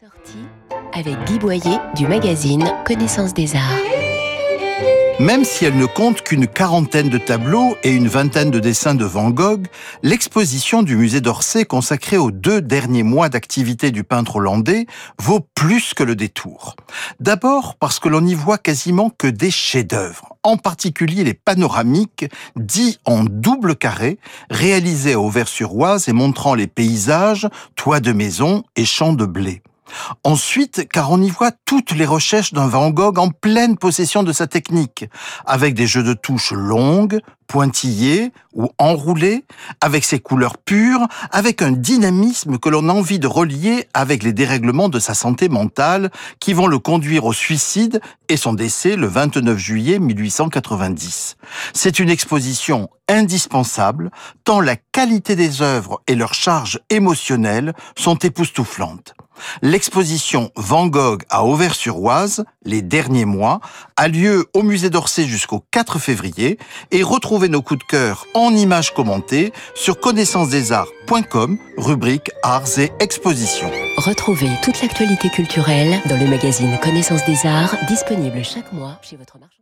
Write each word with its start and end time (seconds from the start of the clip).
Sortie 0.00 0.46
avec 0.94 1.22
Guy 1.26 1.38
Boyer 1.38 1.76
du 1.94 2.06
magazine 2.06 2.64
Connaissance 2.86 3.34
des 3.34 3.54
Arts. 3.56 5.20
Même 5.20 5.44
si 5.44 5.66
elle 5.66 5.76
ne 5.76 5.84
compte 5.84 6.22
qu'une 6.22 6.46
quarantaine 6.46 7.10
de 7.10 7.18
tableaux 7.18 7.76
et 7.82 7.90
une 7.90 8.08
vingtaine 8.08 8.50
de 8.50 8.58
dessins 8.58 8.94
de 8.94 9.04
Van 9.04 9.28
Gogh, 9.28 9.66
l'exposition 10.02 10.82
du 10.82 10.96
musée 10.96 11.20
d'Orsay 11.20 11.66
consacrée 11.66 12.16
aux 12.16 12.30
deux 12.30 12.62
derniers 12.62 13.02
mois 13.02 13.28
d'activité 13.28 13.90
du 13.90 14.02
peintre 14.02 14.36
hollandais 14.36 14.86
vaut 15.20 15.46
plus 15.54 15.92
que 15.92 16.04
le 16.04 16.16
détour. 16.16 16.74
D'abord 17.20 17.74
parce 17.74 17.98
que 17.98 18.08
l'on 18.08 18.22
n'y 18.22 18.34
voit 18.34 18.58
quasiment 18.58 19.10
que 19.10 19.26
des 19.26 19.50
chefs-d'œuvre, 19.50 20.36
en 20.42 20.56
particulier 20.56 21.22
les 21.22 21.34
panoramiques 21.34 22.24
dits 22.56 22.98
en 23.04 23.24
double 23.24 23.76
carré, 23.76 24.18
réalisés 24.48 25.12
à 25.12 25.20
Auvers-sur-Oise 25.20 26.08
et 26.08 26.14
montrant 26.14 26.54
les 26.54 26.66
paysages, 26.66 27.46
toits 27.76 28.00
de 28.00 28.12
maison 28.12 28.64
et 28.74 28.86
champs 28.86 29.12
de 29.12 29.26
blé. 29.26 29.62
Ensuite, 30.24 30.88
car 30.88 31.10
on 31.10 31.20
y 31.20 31.30
voit 31.30 31.52
toutes 31.64 31.92
les 31.92 32.06
recherches 32.06 32.52
d'un 32.52 32.66
Van 32.66 32.90
Gogh 32.90 33.18
en 33.18 33.30
pleine 33.30 33.76
possession 33.76 34.22
de 34.22 34.32
sa 34.32 34.46
technique, 34.46 35.06
avec 35.44 35.74
des 35.74 35.86
jeux 35.86 36.02
de 36.02 36.14
touches 36.14 36.52
longues, 36.52 37.20
pointillés 37.52 38.32
ou 38.54 38.70
enroulés, 38.78 39.44
avec 39.82 40.04
ses 40.04 40.20
couleurs 40.20 40.56
pures, 40.56 41.06
avec 41.30 41.60
un 41.60 41.70
dynamisme 41.70 42.56
que 42.56 42.70
l'on 42.70 42.88
a 42.88 42.92
envie 42.94 43.18
de 43.18 43.26
relier 43.26 43.88
avec 43.92 44.22
les 44.22 44.32
dérèglements 44.32 44.88
de 44.88 44.98
sa 44.98 45.12
santé 45.12 45.50
mentale 45.50 46.10
qui 46.40 46.54
vont 46.54 46.66
le 46.66 46.78
conduire 46.78 47.26
au 47.26 47.34
suicide 47.34 48.00
et 48.30 48.38
son 48.38 48.54
décès 48.54 48.96
le 48.96 49.06
29 49.06 49.58
juillet 49.58 49.98
1890. 49.98 51.36
C'est 51.74 51.98
une 51.98 52.08
exposition 52.08 52.88
indispensable 53.06 54.10
tant 54.44 54.62
la 54.62 54.76
qualité 54.76 55.36
des 55.36 55.60
œuvres 55.60 56.00
et 56.06 56.14
leur 56.14 56.32
charge 56.32 56.80
émotionnelle 56.88 57.74
sont 57.96 58.16
époustouflantes. 58.16 59.14
L'exposition 59.62 60.50
Van 60.56 60.86
Gogh 60.86 61.22
à 61.30 61.44
Auvers-sur-Oise, 61.44 62.44
les 62.64 62.82
derniers 62.82 63.24
mois, 63.24 63.60
a 63.96 64.08
lieu 64.08 64.46
au 64.54 64.62
musée 64.62 64.90
d'Orsay 64.90 65.26
jusqu'au 65.26 65.64
4 65.70 65.98
février 65.98 66.58
et 66.90 67.02
nos 67.48 67.62
coups 67.62 67.80
de 67.80 67.84
cœur 67.84 68.26
en 68.34 68.54
images 68.54 68.92
commentées 68.94 69.52
sur 69.74 70.00
connaissancesdesarts.com, 70.00 71.58
rubrique 71.76 72.30
Arts 72.42 72.78
et 72.78 72.92
Expositions. 73.00 73.70
Retrouvez 73.96 74.50
toute 74.62 74.80
l'actualité 74.82 75.28
culturelle 75.30 76.00
dans 76.08 76.18
le 76.18 76.26
magazine 76.26 76.78
Connaissance 76.82 77.24
des 77.26 77.46
Arts, 77.46 77.76
disponible 77.88 78.42
chaque 78.44 78.72
mois 78.72 78.98
chez 79.02 79.16
votre 79.16 79.38
marchand. 79.38 79.56